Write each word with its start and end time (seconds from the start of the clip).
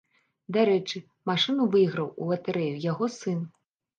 Дарэчы, 0.55 1.01
машыну 1.31 1.67
выйграў 1.77 2.09
у 2.09 2.23
латарэю 2.31 2.75
яго 2.91 3.13
сын. 3.19 3.39